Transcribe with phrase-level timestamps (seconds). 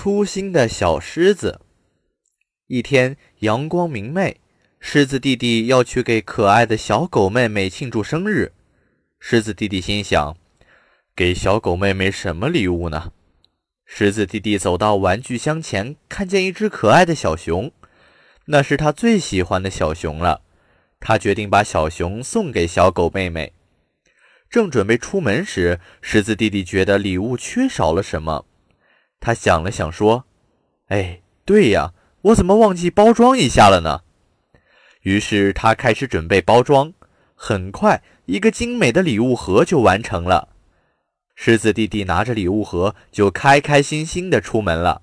[0.00, 1.60] 粗心的小狮子。
[2.68, 4.36] 一天，阳光明媚。
[4.78, 8.52] 狮子弟弟要去给可爱的小狗妹妹庆祝生日。
[9.18, 10.36] 狮子弟弟心想：
[11.16, 13.12] 给小狗妹妹什么礼物呢？
[13.84, 17.72] 狮子弟弟走到玩具箱前，看见一只可爱的小熊，
[18.44, 20.42] 那是他最喜欢的小熊了。
[21.00, 23.52] 他决定把小熊送给小狗妹妹。
[24.48, 28.44] 正准备出门时，狮子弟弟觉得礼物缺少了什么。
[29.20, 30.24] 他想了想，说
[30.88, 34.02] ：“哎，对呀，我怎么忘记包装一下了呢？”
[35.02, 36.92] 于是他开始准备包装，
[37.34, 40.48] 很快一个精美的礼物盒就完成了。
[41.34, 45.02] 狮子弟弟拿着礼物盒就开开心心地出门了。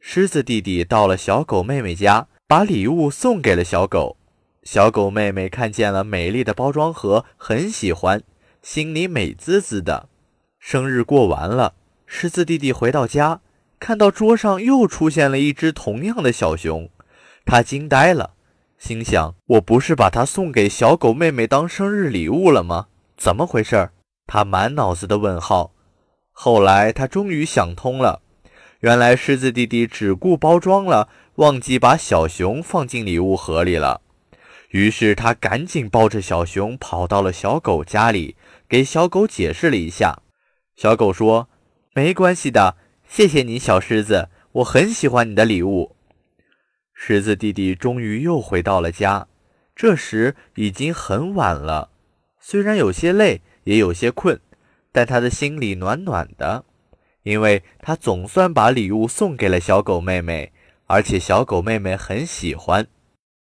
[0.00, 4.16] 狮子弟弟到了小狗妹妹家，把礼物送给了小狗。
[4.62, 8.22] 小狗妹妹看见了美丽的包装盒，很喜欢，
[8.62, 10.08] 心里美滋滋的。
[10.58, 11.74] 生日过完了，
[12.10, 13.42] 狮子弟弟回到家，
[13.78, 16.88] 看到桌上又出现了一只同样的小熊，
[17.44, 18.32] 他惊呆了。
[18.78, 22.86] 心想：我不是把它送给小狗妹妹当生日礼物了吗？
[23.18, 23.90] 怎么回事？
[24.26, 25.72] 他满脑子的问号。
[26.32, 28.22] 后来他终于想通了，
[28.80, 34.00] 原来狮子弟弟只顾包装了，忘记把小熊放进礼物盒里了。
[34.70, 40.22] 于是他赶紧抱着小熊跑到了小狗家里，给小狗解释了一下。
[40.76, 41.48] 小狗说
[41.94, 42.76] ：“没关系的，
[43.08, 45.96] 谢谢你，小狮子，我很喜欢你的礼物。”
[46.94, 49.28] 狮子弟弟终于又回到了家，
[49.76, 51.90] 这时已经很晚了。
[52.40, 54.40] 虽然有些累，也有些困，
[54.90, 56.64] 但他的心里暖暖的，
[57.22, 60.52] 因为他总算把礼物送给了小狗妹妹，
[60.86, 62.86] 而且小狗妹妹很喜欢。